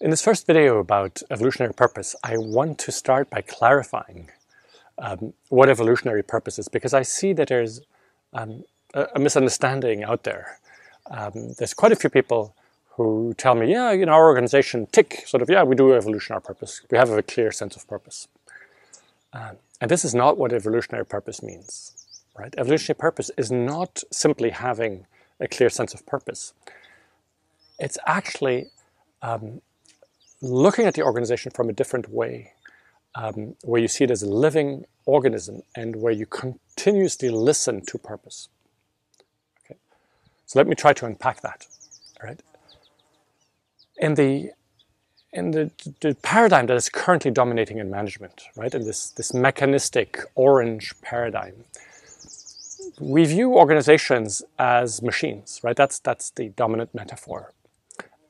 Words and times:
In 0.00 0.08
this 0.08 0.22
first 0.22 0.46
video 0.46 0.78
about 0.78 1.22
evolutionary 1.30 1.74
purpose, 1.74 2.16
I 2.24 2.38
want 2.38 2.78
to 2.78 2.90
start 2.90 3.28
by 3.28 3.42
clarifying 3.42 4.30
um, 4.96 5.34
what 5.50 5.68
evolutionary 5.68 6.22
purpose 6.22 6.58
is 6.58 6.68
because 6.68 6.94
I 6.94 7.02
see 7.02 7.34
that 7.34 7.48
there's 7.48 7.82
um, 8.32 8.64
a, 8.94 9.18
misunderstanding 9.18 10.02
out 10.02 10.22
there. 10.22 10.58
Um, 11.10 11.52
there's 11.58 11.74
quite 11.74 11.92
a 11.92 11.96
few 11.96 12.08
people 12.08 12.54
who 12.92 13.34
tell 13.36 13.54
me, 13.54 13.70
yeah, 13.70 13.94
know, 13.94 14.12
our 14.12 14.24
organization, 14.26 14.86
tick, 14.90 15.24
sort 15.26 15.42
of, 15.42 15.50
yeah, 15.50 15.64
we 15.64 15.76
do 15.76 15.92
evolutionary 15.92 16.40
purpose. 16.40 16.80
We 16.90 16.96
have 16.96 17.10
a 17.10 17.22
clear 17.22 17.52
sense 17.52 17.76
of 17.76 17.86
purpose. 17.86 18.26
Um, 19.34 19.56
and 19.82 19.90
this 19.90 20.06
is 20.06 20.14
not 20.14 20.38
what 20.38 20.54
evolutionary 20.54 21.04
purpose 21.04 21.42
means, 21.42 22.06
right? 22.38 22.54
Evolutionary 22.56 22.98
purpose 22.98 23.30
is 23.36 23.52
not 23.52 24.02
simply 24.10 24.48
having 24.48 25.04
a 25.38 25.46
clear 25.46 25.68
sense 25.68 25.92
of 25.92 26.06
purpose. 26.06 26.54
It's 27.78 27.98
actually 28.06 28.68
um, 29.20 29.60
looking 30.42 30.86
at 30.86 30.94
the 30.94 31.02
organization 31.02 31.50
from 31.52 31.68
a 31.68 31.72
different 31.72 32.08
way, 32.08 32.52
um, 33.14 33.56
where 33.62 33.80
you 33.80 33.88
see 33.88 34.04
it 34.04 34.10
as 34.10 34.22
a 34.22 34.28
living 34.28 34.84
organism 35.04 35.62
and 35.76 35.96
where 35.96 36.12
you 36.12 36.26
continuously 36.26 37.28
listen 37.28 37.84
to 37.86 37.98
purpose. 37.98 38.48
Okay, 39.64 39.78
so 40.46 40.58
let 40.58 40.66
me 40.66 40.74
try 40.74 40.92
to 40.92 41.06
unpack 41.06 41.40
that. 41.42 41.66
All 42.20 42.28
right, 42.28 42.42
in 43.96 44.14
the 44.14 44.52
in 45.32 45.52
the, 45.52 45.70
the 46.00 46.16
paradigm 46.22 46.66
that 46.66 46.76
is 46.76 46.88
currently 46.88 47.30
dominating 47.30 47.78
in 47.78 47.88
management, 47.90 48.44
right, 48.56 48.74
in 48.74 48.84
this 48.84 49.10
this 49.10 49.32
mechanistic 49.32 50.20
orange 50.34 50.94
paradigm, 51.02 51.64
we 53.00 53.24
view 53.24 53.54
organizations 53.54 54.42
as 54.58 55.02
machines, 55.02 55.60
right? 55.62 55.76
That's 55.76 55.98
that's 55.98 56.30
the 56.30 56.48
dominant 56.50 56.94
metaphor. 56.94 57.52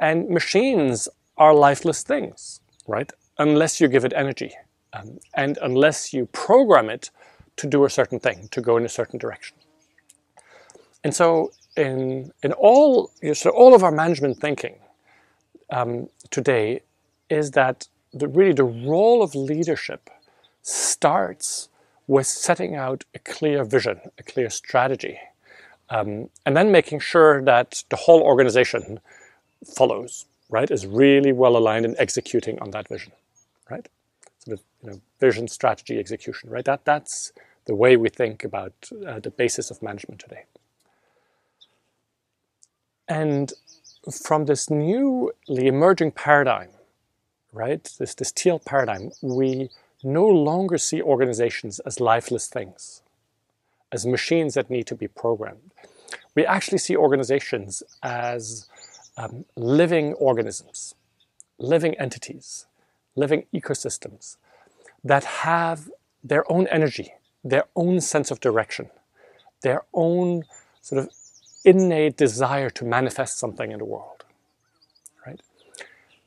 And 0.00 0.28
machines 0.28 1.08
are 1.42 1.54
lifeless 1.68 2.00
things, 2.12 2.60
right? 2.86 3.10
Unless 3.46 3.80
you 3.80 3.88
give 3.88 4.04
it 4.08 4.12
energy 4.24 4.52
um, 4.92 5.18
and 5.34 5.58
unless 5.68 5.98
you 6.14 6.26
program 6.26 6.88
it 6.96 7.10
to 7.56 7.66
do 7.66 7.84
a 7.84 7.90
certain 7.90 8.20
thing, 8.20 8.48
to 8.52 8.60
go 8.60 8.76
in 8.76 8.84
a 8.84 8.94
certain 9.00 9.18
direction. 9.18 9.56
And 11.04 11.12
so, 11.20 11.50
in, 11.76 12.30
in 12.44 12.52
all, 12.52 13.10
so 13.32 13.50
all 13.50 13.74
of 13.74 13.82
our 13.82 13.90
management 13.90 14.36
thinking 14.38 14.76
um, 15.70 16.08
today 16.30 16.82
is 17.28 17.50
that 17.52 17.88
the, 18.12 18.28
really 18.28 18.52
the 18.52 18.70
role 18.92 19.20
of 19.22 19.34
leadership 19.34 20.10
starts 20.62 21.68
with 22.06 22.26
setting 22.26 22.76
out 22.76 23.04
a 23.14 23.18
clear 23.18 23.64
vision, 23.64 23.98
a 24.18 24.22
clear 24.22 24.50
strategy, 24.50 25.18
um, 25.90 26.28
and 26.46 26.56
then 26.56 26.70
making 26.70 27.00
sure 27.00 27.42
that 27.42 27.82
the 27.88 27.96
whole 27.96 28.22
organization 28.22 29.00
follows 29.76 30.26
right, 30.52 30.70
is 30.70 30.86
really 30.86 31.32
well 31.32 31.56
aligned 31.56 31.86
in 31.86 31.96
executing 31.98 32.60
on 32.60 32.70
that 32.70 32.86
vision, 32.86 33.12
right? 33.70 33.88
Sort 34.44 34.58
of, 34.58 34.64
you 34.82 34.90
know, 34.90 35.00
vision, 35.18 35.48
strategy, 35.48 35.98
execution, 35.98 36.50
right? 36.50 36.64
That 36.64 36.84
that's 36.84 37.32
the 37.64 37.74
way 37.74 37.96
we 37.96 38.10
think 38.10 38.44
about 38.44 38.74
uh, 39.06 39.18
the 39.18 39.30
basis 39.30 39.70
of 39.70 39.82
management 39.82 40.20
today. 40.20 40.44
And 43.08 43.52
from 44.24 44.44
this 44.44 44.68
newly 44.68 45.66
emerging 45.66 46.12
paradigm, 46.12 46.70
right, 47.52 47.82
this 47.98 48.14
this 48.14 48.30
teal 48.30 48.58
paradigm, 48.58 49.10
we 49.22 49.70
no 50.04 50.26
longer 50.26 50.76
see 50.76 51.00
organizations 51.00 51.78
as 51.80 51.98
lifeless 51.98 52.46
things, 52.46 53.02
as 53.90 54.04
machines 54.04 54.52
that 54.54 54.68
need 54.68 54.86
to 54.88 54.94
be 54.94 55.08
programmed. 55.08 55.70
We 56.34 56.44
actually 56.44 56.78
see 56.78 56.96
organizations 56.96 57.82
as 58.02 58.68
um, 59.22 59.44
living 59.56 60.14
organisms, 60.14 60.94
living 61.58 61.94
entities, 61.94 62.66
living 63.14 63.46
ecosystems 63.54 64.36
that 65.04 65.24
have 65.24 65.90
their 66.24 66.50
own 66.50 66.66
energy, 66.68 67.14
their 67.44 67.64
own 67.76 68.00
sense 68.00 68.30
of 68.30 68.40
direction, 68.40 68.90
their 69.62 69.82
own 69.94 70.44
sort 70.80 71.02
of 71.02 71.10
innate 71.64 72.16
desire 72.16 72.70
to 72.70 72.84
manifest 72.84 73.38
something 73.38 73.70
in 73.70 73.78
the 73.78 73.84
world. 73.84 74.24
Right? 75.26 75.40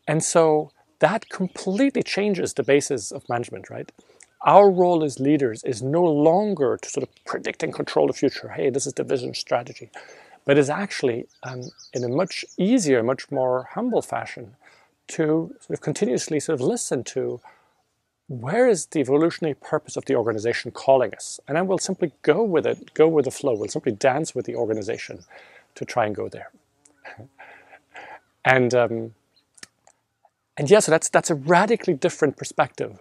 And 0.08 0.24
so 0.24 0.72
that 1.00 1.30
completely 1.30 2.04
changes 2.04 2.54
the 2.54 2.64
basis 2.64 3.12
of 3.12 3.28
management, 3.28 3.70
right? 3.70 3.92
Our 4.42 4.70
role 4.70 5.04
as 5.04 5.20
leaders 5.20 5.64
is 5.64 5.82
no 5.82 6.04
longer 6.04 6.78
to 6.82 6.90
sort 6.90 7.04
of 7.04 7.10
predict 7.26 7.64
and 7.64 7.74
control 7.74 8.08
the 8.08 8.14
future. 8.14 8.50
Hey, 8.50 8.70
this 8.70 8.86
is 8.86 8.94
the 8.94 9.04
vision 9.04 9.34
strategy 9.34 9.90
but 10.46 10.58
is 10.58 10.70
actually 10.70 11.28
um, 11.44 11.64
in 11.94 12.04
a 12.04 12.08
much 12.08 12.46
easier, 12.58 13.04
much 13.04 13.32
more 13.32 13.68
humble 13.72 14.02
fashion 14.02 14.56
to 15.08 15.56
sort 15.60 15.78
of 15.78 15.82
continuously 15.82 16.40
sort 16.40 16.60
of 16.60 16.66
listen 16.66 17.04
to 17.04 17.42
where 18.28 18.68
is 18.68 18.88
the 18.88 19.00
evolutionary 19.00 19.56
purpose 19.56 19.96
of 19.98 20.06
the 20.06 20.16
organization 20.16 20.72
calling 20.72 21.14
us? 21.14 21.40
And 21.48 21.56
then 21.56 21.68
we'll 21.68 21.78
simply 21.78 22.12
go 22.24 22.44
with 22.44 22.66
it, 22.66 22.94
go 22.94 23.08
with 23.08 23.26
the 23.26 23.32
flow. 23.32 23.54
We'll 23.54 23.70
simply 23.70 23.92
dance 23.92 24.34
with 24.34 24.46
the 24.46 24.56
organization 24.56 25.26
to 25.76 25.86
try 25.86 26.06
and 26.06 26.16
go 26.16 26.28
there. 26.28 26.52
and 28.46 28.74
um, 28.74 29.14
and 30.58 30.70
yeah, 30.70 30.80
so 30.80 30.92
that's 30.92 31.10
that's 31.10 31.30
a 31.30 31.36
radically 31.36 31.94
different 31.94 32.38
perspective 32.38 33.00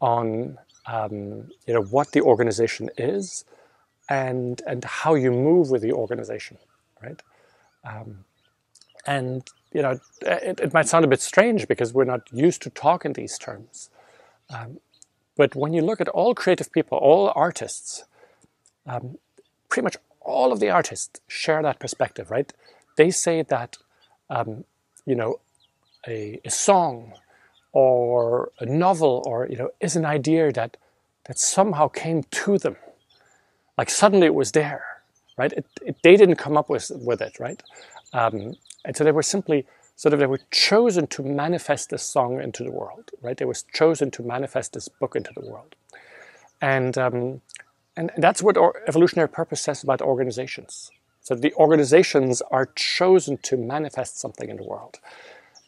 on 0.00 0.58
um, 0.86 1.50
you 1.66 1.74
know 1.74 1.82
what 1.82 2.12
the 2.12 2.20
organization 2.20 2.90
is 2.96 3.44
and 4.08 4.62
and 4.66 4.84
how 4.84 5.14
you 5.14 5.30
move 5.30 5.70
with 5.70 5.82
the 5.82 5.92
organization 5.92 6.56
right? 7.02 7.20
Um, 7.84 8.24
and 9.06 9.48
you 9.72 9.82
know, 9.82 9.98
it, 10.22 10.60
it, 10.60 10.72
might 10.72 10.88
sound 10.88 11.04
a 11.04 11.08
bit 11.08 11.20
strange 11.20 11.68
because 11.68 11.92
we're 11.92 12.04
not 12.04 12.22
used 12.32 12.62
to 12.62 12.70
talk 12.70 13.04
in 13.04 13.12
these 13.12 13.38
terms. 13.38 13.90
Um, 14.50 14.80
but 15.36 15.54
when 15.54 15.72
you 15.72 15.82
look 15.82 16.00
at 16.00 16.08
all 16.08 16.34
creative 16.34 16.72
people, 16.72 16.98
all 16.98 17.32
artists, 17.34 18.04
um, 18.86 19.18
pretty 19.68 19.84
much 19.84 19.96
all 20.20 20.52
of 20.52 20.60
the 20.60 20.70
artists 20.70 21.20
share 21.28 21.62
that 21.62 21.78
perspective, 21.78 22.30
right? 22.30 22.52
They 22.96 23.10
say 23.10 23.42
that, 23.42 23.76
um, 24.30 24.64
you 25.04 25.14
know, 25.14 25.40
a, 26.06 26.40
a, 26.44 26.50
song 26.50 27.12
or 27.72 28.50
a 28.60 28.66
novel 28.66 29.22
or, 29.26 29.46
you 29.48 29.56
know, 29.56 29.70
is 29.80 29.96
an 29.96 30.04
idea 30.04 30.50
that, 30.52 30.76
that 31.26 31.38
somehow 31.38 31.88
came 31.88 32.22
to 32.22 32.58
them. 32.58 32.76
Like 33.76 33.90
suddenly 33.90 34.26
it 34.26 34.34
was 34.34 34.52
there 34.52 34.87
right? 35.38 35.52
It, 35.52 35.66
it, 35.82 35.96
they 36.02 36.16
didn't 36.16 36.36
come 36.36 36.56
up 36.56 36.68
with, 36.68 36.90
with 36.94 37.22
it, 37.22 37.38
right? 37.40 37.62
Um, 38.12 38.54
and 38.84 38.96
so 38.96 39.04
they 39.04 39.12
were 39.12 39.22
simply 39.22 39.66
sort 39.96 40.12
of, 40.12 40.20
they 40.20 40.26
were 40.26 40.40
chosen 40.50 41.06
to 41.08 41.22
manifest 41.22 41.90
this 41.90 42.02
song 42.02 42.40
into 42.40 42.62
the 42.62 42.70
world, 42.70 43.10
right? 43.22 43.36
They 43.36 43.44
were 43.44 43.56
chosen 43.72 44.10
to 44.12 44.22
manifest 44.22 44.72
this 44.72 44.88
book 44.88 45.16
into 45.16 45.32
the 45.34 45.48
world. 45.48 45.74
And, 46.60 46.96
um, 46.98 47.40
and 47.96 48.10
that's 48.16 48.42
what 48.42 48.56
evolutionary 48.86 49.28
purpose 49.28 49.60
says 49.60 49.82
about 49.82 50.00
organizations. 50.02 50.90
So 51.20 51.34
the 51.34 51.52
organizations 51.54 52.42
are 52.42 52.66
chosen 52.76 53.38
to 53.38 53.56
manifest 53.56 54.18
something 54.20 54.48
in 54.48 54.56
the 54.56 54.64
world. 54.64 54.98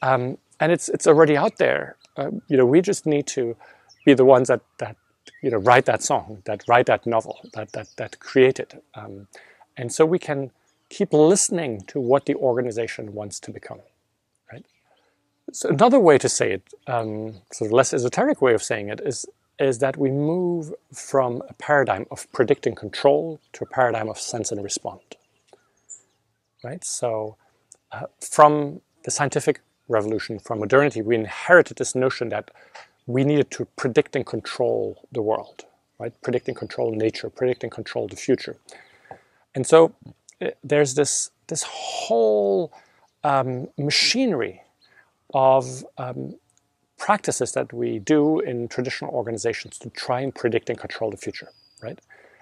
Um, 0.03 0.39
and 0.61 0.73
it's, 0.73 0.89
it's 0.89 1.07
already 1.07 1.37
out 1.37 1.59
there. 1.59 1.97
Uh, 2.17 2.31
you 2.49 2.57
know, 2.57 2.67
we 2.67 2.81
just 2.81 3.07
need 3.07 3.27
to 3.29 3.57
be 4.05 4.15
the 4.15 4.25
ones 4.25 4.49
that, 4.49 4.61
that 4.79 4.97
you 5.43 5.51
know, 5.51 5.59
write 5.59 5.87
that 5.87 6.03
song, 6.03 6.43
that 6.45 6.63
write 6.69 6.87
that 6.87 7.07
novel, 7.07 7.41
that, 7.55 7.73
that, 7.73 7.89
that 7.97 8.21
create 8.21 8.61
it. 8.61 8.83
Um, 8.95 9.27
and 9.77 9.93
so 9.93 10.05
we 10.05 10.19
can 10.19 10.51
keep 10.89 11.13
listening 11.13 11.83
to 11.83 12.01
what 12.01 12.27
the 12.27 12.35
organization 12.35 13.15
wants 13.15 13.39
to 13.41 13.51
become. 13.51 13.81
Right? 14.53 14.65
So 15.53 15.69
another 15.69 16.01
way 16.01 16.19
to 16.19 16.29
say 16.29 16.53
it, 16.53 16.63
um, 16.87 17.43
sort 17.53 17.69
of 17.69 17.73
less 17.73 17.95
esoteric 17.95 18.43
way 18.43 18.55
of 18.55 18.63
saying 18.63 18.89
it, 18.89 19.01
is 19.05 19.27
is 19.59 19.79
that 19.79 19.99
we 19.99 20.11
move 20.11 20.73
from 20.93 21.43
a 21.51 21.53
paradigm 21.53 22.07
of 22.11 22.31
predict 22.33 22.67
and 22.67 22.75
control 22.75 23.39
to 23.53 23.65
a 23.65 23.67
paradigm 23.67 24.09
of 24.09 24.19
sense 24.19 24.51
and 24.51 24.65
respond. 24.65 25.01
Right? 26.65 26.83
So 26.83 27.37
uh, 27.93 28.07
from 28.21 28.81
the 29.05 29.11
scientific 29.11 29.61
revolution, 29.89 30.39
from 30.39 30.61
modernity, 30.61 31.03
we 31.03 31.15
inherited 31.15 31.77
this 31.77 31.95
notion 31.95 32.31
that 32.31 32.51
we 33.07 33.25
needed 33.25 33.51
to 33.51 33.67
predict 33.77 34.17
and 34.17 34.25
control 34.25 35.07
the 35.13 35.23
world, 35.23 35.65
right? 35.99 36.13
Predict 36.23 36.49
and 36.49 36.57
control 36.57 36.93
nature, 36.93 37.29
predict 37.29 37.65
and 37.65 37.73
control 37.73 38.07
the 38.07 38.17
future. 38.17 38.57
And 39.55 39.67
so 39.67 39.93
eh, 40.41 40.51
there's 40.63 40.95
this, 40.95 41.31
this 41.49 41.63
whole 41.63 42.73
um, 43.25 43.69
machinery 43.77 44.63
of 45.35 45.85
um, 45.99 46.35
practices 46.99 47.53
that 47.53 47.73
we 47.73 47.99
do 47.99 48.41
in 48.41 48.69
traditional 48.69 49.11
organizations 49.13 49.79
to 49.79 49.91
try 49.91 50.21
and 50.21 50.35
predict 50.35 50.69
and 50.69 50.79
control 50.79 51.11
the 51.11 51.17
future, 51.17 51.49
right? 51.83 51.99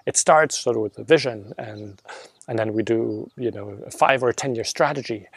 It 0.07 0.17
starts 0.17 0.59
sort 0.59 0.77
of 0.77 0.83
with 0.83 0.99
a 0.99 1.05
vision, 1.05 1.53
and 1.59 2.01
and 2.49 2.59
then 2.59 2.73
we 2.73 2.83
do 2.83 3.31
you 3.37 3.51
know 3.51 3.79
a 3.87 3.91
five 3.91 4.23
or 4.23 4.31
a 4.31 4.35
ten 4.35 4.55
year 4.55 4.65
strategy, 4.65 5.29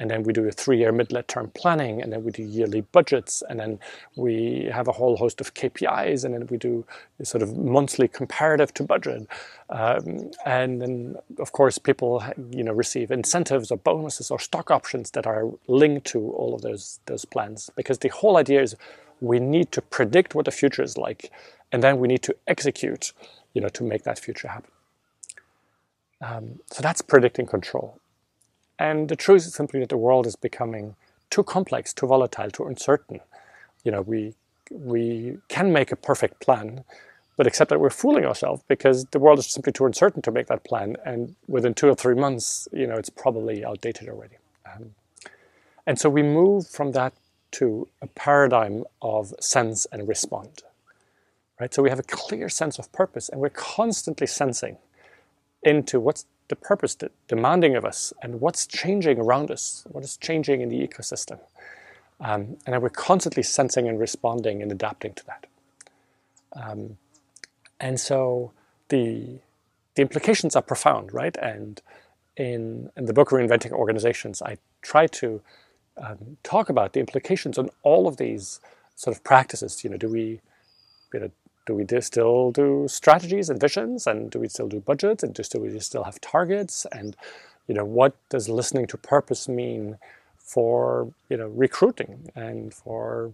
and 0.00 0.10
then 0.10 0.24
we 0.24 0.32
do 0.32 0.48
a 0.48 0.50
three-year 0.50 0.90
mid-term 0.92 1.50
planning, 1.54 2.02
and 2.02 2.12
then 2.12 2.24
we 2.24 2.32
do 2.32 2.42
yearly 2.42 2.80
budgets, 2.80 3.42
and 3.48 3.60
then 3.60 3.78
we 4.16 4.68
have 4.72 4.88
a 4.88 4.92
whole 4.92 5.16
host 5.16 5.40
of 5.40 5.52
KPIs, 5.54 6.24
and 6.24 6.34
then 6.34 6.46
we 6.48 6.56
do 6.56 6.84
sort 7.22 7.42
of 7.42 7.56
monthly 7.56 8.08
comparative 8.08 8.72
to 8.74 8.82
budget, 8.82 9.28
um, 9.68 10.30
and 10.46 10.80
then 10.80 11.16
of 11.38 11.52
course 11.52 11.78
people 11.78 12.24
you 12.50 12.64
know 12.64 12.72
receive 12.72 13.10
incentives 13.10 13.70
or 13.70 13.76
bonuses 13.76 14.30
or 14.30 14.38
stock 14.40 14.70
options 14.70 15.10
that 15.12 15.26
are 15.26 15.44
linked 15.68 16.06
to 16.06 16.18
all 16.32 16.54
of 16.54 16.62
those 16.62 16.98
those 17.06 17.26
plans 17.26 17.70
because 17.76 17.98
the 17.98 18.08
whole 18.08 18.38
idea 18.38 18.62
is 18.62 18.74
we 19.20 19.38
need 19.38 19.70
to 19.72 19.82
predict 19.82 20.34
what 20.34 20.46
the 20.46 20.50
future 20.50 20.82
is 20.82 20.96
like, 20.96 21.30
and 21.70 21.82
then 21.82 21.98
we 21.98 22.08
need 22.08 22.22
to 22.22 22.34
execute, 22.46 23.12
you 23.52 23.60
know, 23.60 23.68
to 23.68 23.84
make 23.84 24.04
that 24.04 24.18
future 24.18 24.48
happen. 24.48 24.70
Um, 26.22 26.60
so 26.70 26.82
that's 26.82 27.02
predicting 27.02 27.46
control. 27.46 27.98
And 28.80 29.10
the 29.10 29.14
truth 29.14 29.46
is 29.46 29.52
simply 29.52 29.78
that 29.80 29.90
the 29.90 29.98
world 29.98 30.26
is 30.26 30.36
becoming 30.36 30.96
too 31.28 31.44
complex, 31.44 31.92
too 31.92 32.06
volatile, 32.06 32.50
too 32.50 32.64
uncertain. 32.64 33.20
You 33.84 33.92
know, 33.92 34.00
we 34.00 34.34
we 34.70 35.36
can 35.48 35.72
make 35.72 35.92
a 35.92 35.96
perfect 35.96 36.40
plan, 36.40 36.84
but 37.36 37.46
except 37.46 37.68
that 37.68 37.78
we're 37.78 37.90
fooling 37.90 38.24
ourselves 38.24 38.62
because 38.68 39.04
the 39.10 39.18
world 39.18 39.38
is 39.38 39.52
simply 39.52 39.72
too 39.72 39.84
uncertain 39.84 40.22
to 40.22 40.32
make 40.32 40.46
that 40.46 40.64
plan. 40.64 40.96
And 41.04 41.36
within 41.46 41.74
two 41.74 41.88
or 41.88 41.94
three 41.94 42.14
months, 42.14 42.68
you 42.72 42.86
know, 42.86 42.94
it's 42.94 43.10
probably 43.10 43.64
outdated 43.64 44.08
already. 44.08 44.36
Um, 44.64 44.94
and 45.86 45.98
so 45.98 46.08
we 46.08 46.22
move 46.22 46.66
from 46.66 46.92
that 46.92 47.12
to 47.52 47.86
a 48.00 48.06
paradigm 48.06 48.84
of 49.02 49.34
sense 49.40 49.86
and 49.92 50.08
respond. 50.08 50.62
Right? 51.60 51.74
So 51.74 51.82
we 51.82 51.90
have 51.90 51.98
a 51.98 52.04
clear 52.04 52.48
sense 52.48 52.78
of 52.78 52.90
purpose 52.92 53.28
and 53.28 53.42
we're 53.42 53.50
constantly 53.50 54.26
sensing 54.26 54.78
into 55.62 56.00
what's 56.00 56.24
the 56.50 56.56
purpose 56.56 56.96
demanding 57.28 57.76
of 57.76 57.84
us 57.84 58.12
and 58.22 58.40
what's 58.40 58.66
changing 58.66 59.18
around 59.18 59.50
us, 59.50 59.86
what 59.90 60.04
is 60.04 60.16
changing 60.18 60.60
in 60.60 60.68
the 60.68 60.86
ecosystem. 60.86 61.38
Um, 62.20 62.58
and 62.66 62.82
we're 62.82 62.90
constantly 62.90 63.42
sensing 63.42 63.88
and 63.88 63.98
responding 63.98 64.60
and 64.60 64.70
adapting 64.70 65.14
to 65.14 65.26
that. 65.26 65.46
Um, 66.52 66.98
and 67.78 67.98
so 67.98 68.52
the, 68.88 69.38
the 69.94 70.02
implications 70.02 70.54
are 70.54 70.62
profound, 70.62 71.14
right? 71.14 71.36
And 71.36 71.80
in, 72.36 72.90
in 72.96 73.06
the 73.06 73.14
book 73.14 73.30
Reinventing 73.30 73.72
Organizations, 73.72 74.42
I 74.42 74.58
try 74.82 75.06
to 75.06 75.40
um, 75.96 76.36
talk 76.42 76.68
about 76.68 76.92
the 76.92 77.00
implications 77.00 77.58
on 77.58 77.70
all 77.82 78.06
of 78.06 78.16
these 78.18 78.60
sort 78.96 79.16
of 79.16 79.24
practices. 79.24 79.82
You 79.82 79.90
know, 79.90 79.96
do 79.96 80.08
we, 80.08 80.40
you 81.14 81.20
know, 81.20 81.30
do 81.70 81.76
we 81.76 81.84
do 81.84 82.00
still 82.00 82.50
do 82.50 82.86
strategies 82.88 83.48
and 83.48 83.60
visions, 83.60 84.04
and 84.08 84.28
do 84.32 84.40
we 84.40 84.48
still 84.48 84.66
do 84.66 84.80
budgets, 84.80 85.22
and 85.22 85.32
do 85.32 85.60
we 85.60 85.78
still 85.78 86.02
have 86.02 86.20
targets, 86.20 86.84
and 86.90 87.16
you 87.68 87.74
know, 87.76 87.84
what 87.84 88.12
does 88.28 88.48
listening 88.48 88.88
to 88.88 88.96
purpose 88.96 89.48
mean 89.48 89.96
for 90.36 91.12
you 91.28 91.36
know 91.36 91.46
recruiting 91.64 92.28
and 92.34 92.74
for 92.74 93.32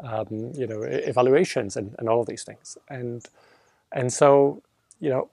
um, 0.00 0.28
you 0.54 0.66
know 0.66 0.82
evaluations 0.82 1.78
and, 1.78 1.94
and 1.98 2.10
all 2.10 2.20
of 2.20 2.26
these 2.26 2.44
things, 2.44 2.76
and 2.90 3.24
and 3.92 4.12
so 4.12 4.62
you 5.00 5.08
know, 5.08 5.30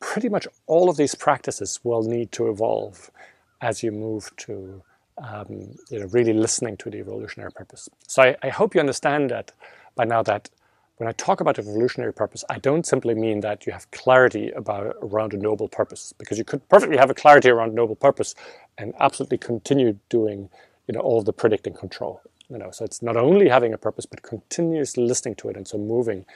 pretty 0.00 0.28
much 0.28 0.48
all 0.66 0.90
of 0.90 0.96
these 0.96 1.14
practices 1.14 1.78
will 1.84 2.02
need 2.02 2.32
to 2.32 2.50
evolve 2.50 3.12
as 3.60 3.84
you 3.84 3.92
move 3.92 4.32
to 4.38 4.82
um, 5.18 5.76
you 5.88 6.00
know, 6.00 6.06
really 6.06 6.32
listening 6.32 6.76
to 6.78 6.90
the 6.90 6.98
evolutionary 6.98 7.52
purpose. 7.52 7.88
So 8.08 8.22
I, 8.22 8.36
I, 8.42 8.48
hope 8.48 8.74
you 8.74 8.80
understand 8.80 9.30
that 9.30 9.52
by 9.94 10.04
now 10.04 10.22
that 10.22 10.48
when 10.98 11.08
I 11.08 11.12
talk 11.12 11.40
about 11.40 11.58
evolutionary 11.58 12.12
purpose, 12.12 12.44
I 12.48 12.58
don't 12.58 12.86
simply 12.86 13.14
mean 13.14 13.40
that 13.40 13.66
you 13.66 13.72
have 13.72 13.90
clarity 13.90 14.50
about 14.50 14.96
around 15.02 15.34
a 15.34 15.36
noble 15.36 15.68
purpose, 15.68 16.12
because 16.18 16.38
you 16.38 16.44
could 16.44 16.68
perfectly 16.68 16.96
have 16.96 17.10
a 17.10 17.14
clarity 17.14 17.50
around 17.50 17.70
a 17.70 17.74
noble 17.74 17.96
purpose 17.96 18.34
and 18.78 18.94
absolutely 19.00 19.38
continue 19.38 19.98
doing, 20.08 20.48
you 20.86 20.94
know, 20.94 21.00
all 21.00 21.22
the 21.22 21.32
predicting 21.32 21.74
control. 21.74 22.20
You 22.48 22.58
know, 22.58 22.70
so 22.70 22.84
it's 22.84 23.02
not 23.02 23.16
only 23.16 23.48
having 23.48 23.72
a 23.72 23.78
purpose, 23.78 24.04
but 24.04 24.22
continuously 24.22 25.04
listening 25.04 25.36
to 25.36 25.48
it, 25.48 25.56
and 25.56 25.66
so 25.66 25.78
moving 25.78 26.26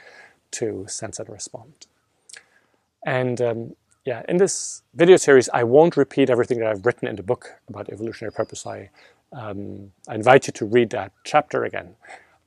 to 0.51 0.85
sense 0.87 1.19
and 1.19 1.29
respond. 1.29 1.85
And 3.05 3.39
um, 3.41 3.75
yeah, 4.05 4.23
in 4.27 4.37
this 4.37 4.81
video 4.95 5.17
series, 5.17 5.49
I 5.53 5.63
won't 5.63 5.95
repeat 5.95 6.29
everything 6.29 6.59
that 6.59 6.69
I've 6.69 6.85
written 6.85 7.07
in 7.07 7.17
the 7.17 7.23
book 7.23 7.59
about 7.69 7.89
evolutionary 7.89 8.31
purpose. 8.31 8.65
I, 8.65 8.89
um, 9.33 9.91
I 10.07 10.15
invite 10.15 10.47
you 10.47 10.53
to 10.53 10.65
read 10.65 10.89
that 10.91 11.11
chapter 11.23 11.65
again. 11.65 11.95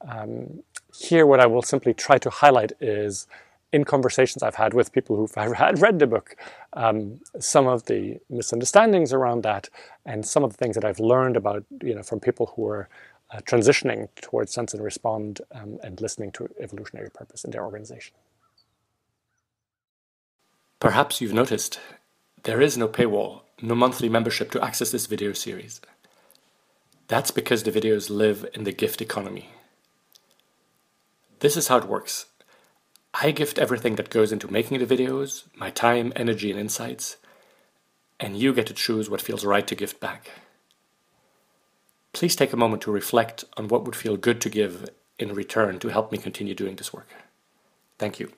Um, 0.08 0.62
here, 0.96 1.26
what 1.26 1.40
I 1.40 1.46
will 1.46 1.62
simply 1.62 1.94
try 1.94 2.19
to 2.19 2.31
highlight 2.31 2.72
is 2.81 3.26
in 3.72 3.84
conversations 3.84 4.42
I've 4.42 4.56
had 4.56 4.75
with 4.75 4.92
people 4.92 5.16
who've 5.16 5.34
had 5.54 5.81
read 5.81 5.98
the 5.98 6.06
book, 6.06 6.37
um, 6.72 7.20
some 7.38 7.66
of 7.66 7.87
the 7.87 8.19
misunderstandings 8.28 9.12
around 9.12 9.42
that, 9.44 9.69
and 10.04 10.26
some 10.26 10.44
of 10.44 10.52
the 10.52 10.56
things 10.56 10.75
that 10.75 10.84
I've 10.84 11.00
learned 11.00 11.37
about, 11.37 11.64
you 11.82 11.94
know, 11.94 12.02
from 12.02 12.20
people 12.20 12.52
who 12.56 12.66
are 12.66 12.88
uh, 13.32 13.38
transitioning 13.38 14.08
towards 14.20 14.52
sense 14.52 14.75
and 14.75 14.82
respond 14.82 15.40
um, 15.52 15.78
and 15.82 16.00
listening 16.00 16.32
to 16.32 16.48
evolutionary 16.60 17.10
purpose 17.10 17.44
in 17.44 17.52
their 17.52 17.64
organization. 17.64 18.14
Perhaps 20.81 21.20
you've 21.20 21.34
noticed 21.34 21.78
there 22.43 22.60
is 22.60 22.76
no 22.76 22.88
paywall, 22.88 23.43
no 23.60 23.75
monthly 23.75 24.08
membership 24.08 24.50
to 24.50 24.64
access 24.64 24.90
this 24.90 25.06
video 25.06 25.32
series. 25.32 25.81
That's 27.06 27.31
because 27.31 27.62
the 27.62 27.70
videos 27.70 28.08
live 28.08 28.46
in 28.54 28.64
the 28.64 28.72
gift 28.72 29.02
economy. 29.02 29.50
This 31.40 31.56
is 31.56 31.69
how 31.69 31.78
it 31.78 31.88
works. 31.88 32.26
I 33.14 33.31
gift 33.32 33.58
everything 33.58 33.96
that 33.96 34.10
goes 34.10 34.31
into 34.31 34.52
making 34.52 34.78
the 34.78 34.87
videos, 34.87 35.44
my 35.56 35.70
time, 35.70 36.12
energy, 36.14 36.50
and 36.50 36.60
insights, 36.60 37.16
and 38.20 38.37
you 38.37 38.52
get 38.52 38.66
to 38.66 38.75
choose 38.75 39.10
what 39.10 39.22
feels 39.22 39.44
right 39.44 39.66
to 39.66 39.75
gift 39.75 40.00
back. 40.00 40.31
Please 42.12 42.37
take 42.37 42.52
a 42.52 42.58
moment 42.58 42.82
to 42.82 42.92
reflect 42.92 43.44
on 43.56 43.69
what 43.69 43.84
would 43.84 43.96
feel 43.96 44.16
good 44.16 44.40
to 44.42 44.50
give 44.50 44.88
in 45.19 45.34
return 45.34 45.78
to 45.78 45.88
help 45.88 46.12
me 46.12 46.19
continue 46.19 46.54
doing 46.54 46.76
this 46.76 46.92
work. 46.92 47.08
Thank 47.98 48.20
you. 48.20 48.32